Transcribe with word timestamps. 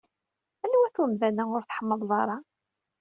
Anwa-t 0.63 0.95
umdan-a 1.03 1.43
ur 1.55 1.63
tḥemmleḍ 1.63 2.11
ara? 2.21 2.37